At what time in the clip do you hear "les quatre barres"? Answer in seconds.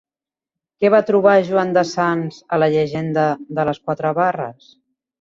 3.71-4.79